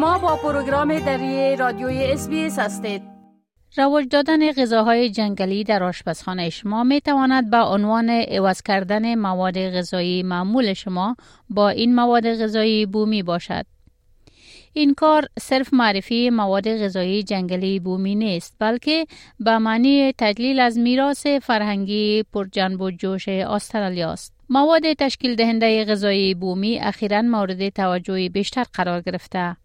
[0.00, 3.02] شما با پروگرام دری رادیوی اس هستید
[3.76, 10.22] رواج دادن غذاهای جنگلی در آشپزخانه شما می تواند به عنوان عوض کردن مواد غذایی
[10.22, 11.16] معمول شما
[11.50, 13.66] با این مواد غذایی بومی باشد.
[14.72, 19.06] این کار صرف معرفی مواد غذایی جنگلی بومی نیست بلکه
[19.40, 24.34] به معنی تجلیل از میراث فرهنگی پرجنب و جوش استرالیا است.
[24.48, 29.56] مواد تشکیل دهنده غذایی بومی اخیرا مورد توجه بیشتر قرار گرفته.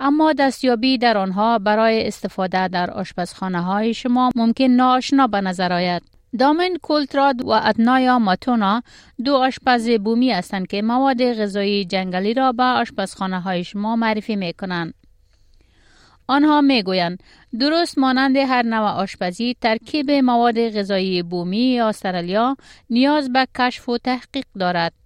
[0.00, 6.02] اما دستیابی در آنها برای استفاده در آشپزخانه های شما ممکن ناآشنا به نظر آید.
[6.38, 8.82] دامن کولتراد و ادنایا ماتونا
[9.24, 14.52] دو آشپز بومی هستند که مواد غذایی جنگلی را به آشپزخانه های شما معرفی می
[14.52, 14.94] کنند.
[16.26, 17.22] آنها می گویند
[17.60, 22.56] درست مانند هر نوع آشپزی ترکیب مواد غذایی بومی استرالیا
[22.90, 24.99] نیاز به کشف و تحقیق دارد.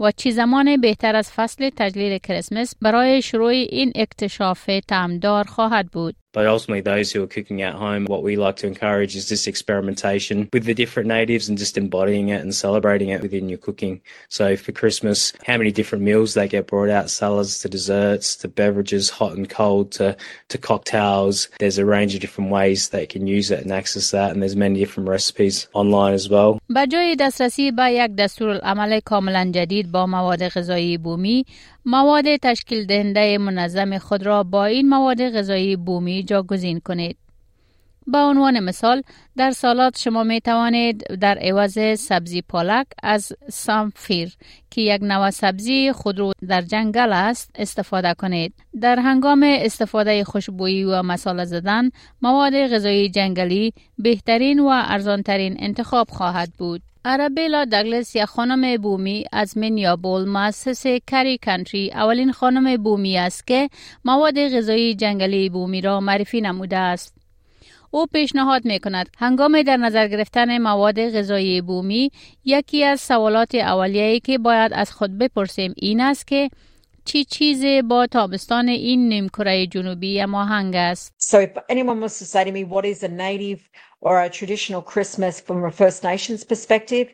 [0.00, 6.21] و چی زمان بهتر از فصل تجلیل کریسمس برای شروع این اکتشاف تعمدار خواهد بود.
[6.33, 9.47] But ultimately, those who are cooking at home, what we like to encourage is this
[9.47, 14.01] experimentation with the different natives and just embodying it and celebrating it within your cooking.
[14.29, 18.47] So for Christmas, how many different meals they get brought out, salads to desserts to
[18.47, 20.15] beverages, hot and cold to,
[20.49, 21.49] to cocktails.
[21.59, 24.31] There's a range of different ways they can use it and access that.
[24.31, 26.59] And there's many different recipes online as well.
[26.69, 31.45] با جای دسترسی به یک دستورالعمل کاملا جدید با مواد غذایی بومی
[31.85, 37.18] مواد تشکیل دهنده منظم خود را با این مواد غذایی بومی جاگزین کنید.
[38.06, 39.02] با عنوان مثال
[39.36, 44.32] در سالات شما می توانید در عوض سبزی پالک از سامفیر
[44.70, 48.54] که یک نوع سبزی خودرو در جنگل است استفاده کنید.
[48.80, 51.90] در هنگام استفاده خوشبویی و مساله زدن
[52.22, 56.82] مواد غذایی جنگلی بهترین و ارزانترین انتخاب خواهد بود.
[57.04, 63.68] ارابیلا دگلس یک خانم بومی از منیابول مؤسس کری کانتری اولین خانم بومی است که
[64.04, 67.21] مواد غذایی جنگلی بومی را معرفی نموده است.
[67.94, 72.10] او پیشنهاد می کند هنگام در نظر گرفتن مواد غذایی بومی
[72.44, 76.50] یکی از سوالات اولیه‌ای که باید از خود بپرسیم این است که
[77.04, 81.12] چی چیزی با تابستان این نیمکره جنوبی ماهنگ است.
[81.20, 83.60] So if anyone wants to say to me what is a native
[84.00, 87.06] or a traditional Christmas from a First Nations perspective,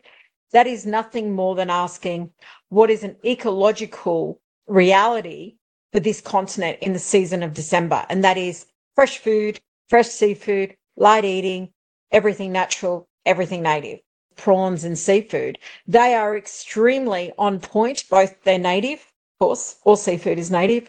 [0.53, 2.29] that is nothing more than asking
[2.69, 5.55] what is an ecological reality
[5.91, 8.05] for this continent in the season of December.
[8.09, 8.65] And that is
[8.95, 11.70] fresh food, fresh seafood, light eating,
[12.10, 14.00] everything natural, everything native.
[14.36, 19.00] Prawns and seafood, they are extremely on point, both they're native
[19.44, 20.84] course, all seafood is native,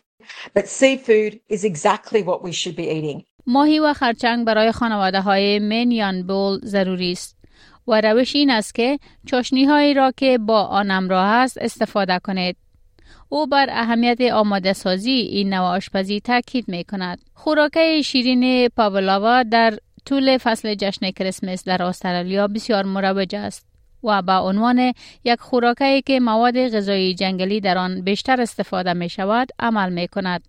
[0.54, 3.24] but seafood is exactly what we should be eating.
[3.48, 7.38] ماهی و خرچنگ برای خانواده های منیان بول ضروری است
[7.88, 12.58] و روش این است که چاشنی هایی را که با آن همراه است استفاده کنید.
[13.29, 17.19] او بر اهمیت آماده سازی این نوع آشپزی تاکید می کند.
[17.35, 23.67] خوراکه شیرین پاولاوا در طول فصل جشن کریسمس در استرالیا بسیار مروج است.
[24.05, 24.93] و به عنوان
[25.25, 30.43] یک خوراکی که مواد غذایی جنگلی در آن بیشتر استفاده می شود عمل می کند.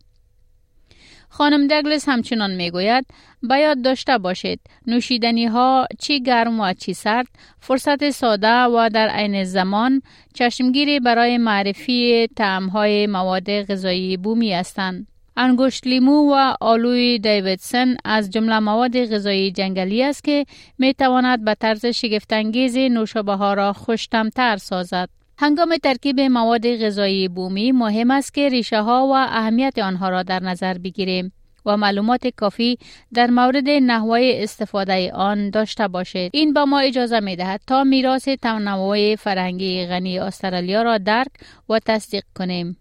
[1.34, 3.06] خانم دگلس همچنان می گوید
[3.44, 7.28] باید داشته باشید نوشیدنی ها چی گرم و چی سرد
[7.60, 10.02] فرصت ساده و در عین زمان
[10.34, 15.08] چشمگیری برای معرفی تعم های مواد غذایی بومی هستند.
[15.38, 20.46] انگشت لیمو و آلوی دیویدسن از جمله مواد غذایی جنگلی است که
[20.78, 25.21] می تواند به طرز شگفتانگیز نوشابه ها را خوشتمتر سازد.
[25.38, 30.44] هنگام ترکیب مواد غذایی بومی مهم است که ریشه ها و اهمیت آنها را در
[30.44, 31.32] نظر بگیریم
[31.66, 32.78] و معلومات کافی
[33.14, 36.32] در مورد نحوه استفاده آن داشته باشید.
[36.34, 41.32] این با ما اجازه می دهد تا میراث تنوع فرهنگی غنی استرالیا را درک
[41.70, 42.81] و تصدیق کنیم.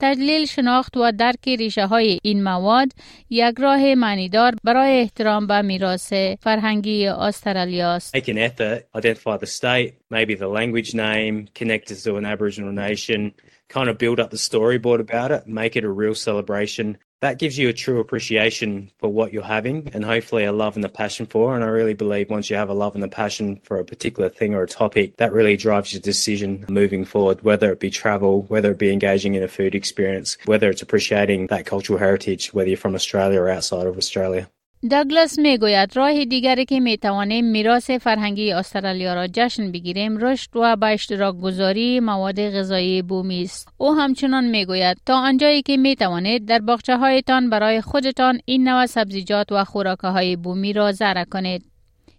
[0.00, 2.92] تجلیل شناخت و درک ریشه های این مواد
[3.30, 8.16] یک راه معنیدار برای احترام به میراث فرهنگی استرالیا است.
[8.16, 12.72] Make an effort, identify the state, maybe the language name, connect it to an Aboriginal
[12.72, 13.32] nation,
[13.68, 16.98] kind of build up the storyboard about it, make it a real celebration.
[17.21, 20.85] that gives you a true appreciation for what you're having and hopefully a love and
[20.85, 21.55] a passion for.
[21.55, 24.29] And I really believe once you have a love and a passion for a particular
[24.29, 28.43] thing or a topic, that really drives your decision moving forward, whether it be travel,
[28.43, 32.69] whether it be engaging in a food experience, whether it's appreciating that cultural heritage, whether
[32.69, 34.47] you're from Australia or outside of Australia.
[34.83, 40.49] داگلاس می گوید راه دیگری که می توانیم میراث فرهنگی استرالیا را جشن بگیریم رشد
[40.55, 43.69] و به اشتراک گذاری مواد غذایی بومی است.
[43.77, 48.67] او همچنان می گوید تا آنجایی که می توانید در باغچه هایتان برای خودتان این
[48.67, 51.65] نوع سبزیجات و خوراکه های بومی را زرع کنید.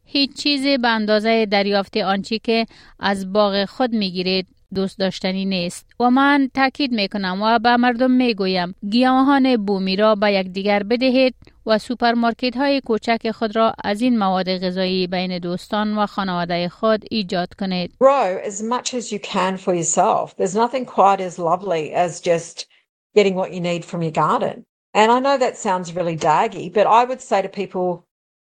[0.05, 2.67] هیچ چیزی به اندازه دریافت آنچه که
[2.99, 7.77] از باغ خود می گیرید دوست داشتنی نیست و من تاکید می کنم و به
[7.77, 11.35] مردم می گویم گیاهان بومی را به یکدیگر بدهید
[11.67, 17.05] و سوپرمارکت های کوچک خود را از این مواد غذایی بین دوستان و خانواده خود
[17.11, 17.95] ایجاد کنید.
[18.03, 20.37] Grow as much as you can for yourself.
[20.37, 22.67] There's nothing quite as lovely as just
[23.15, 24.65] getting what you need from your garden.
[24.95, 27.89] And I know that sounds really daggy, but I would say to people,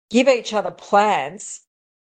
[0.09, 1.61] give each other plants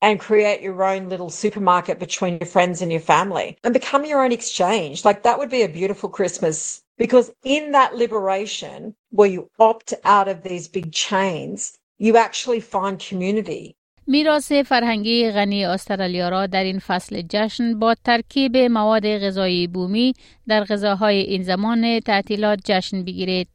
[0.01, 4.23] and create your own little supermarket between your friends and your family and become your
[4.23, 5.05] own exchange.
[5.05, 10.27] Like that would be a beautiful Christmas because in that liberation where you opt out
[10.27, 13.75] of these big chains, you actually find community.
[14.07, 20.13] میراث فرهنگی غنی استرالیا را در این فصل جشن با ترکیب مواد غذایی بومی
[20.47, 23.47] در غذاهای این زمان تعطیلات جشن بگیرید.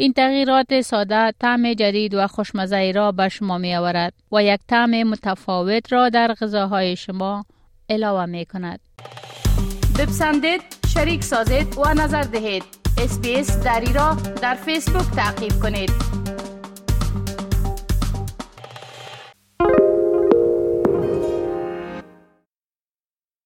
[0.00, 5.02] این تغییرات ساده طعم جدید و خوشمزه را به شما می آورد و یک طعم
[5.02, 7.44] متفاوت را در غذاهای شما
[7.90, 8.80] علاوه می کند.
[9.98, 10.60] بپسندید،
[10.94, 12.64] شریک سازید و نظر دهید.
[12.98, 15.92] اسپیس دری را در فیسبوک تعقیب کنید.